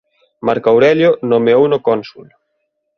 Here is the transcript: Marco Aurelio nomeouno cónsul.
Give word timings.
Marco 0.47 0.69
Aurelio 0.73 1.11
nomeouno 1.31 1.77
cónsul. 1.87 2.27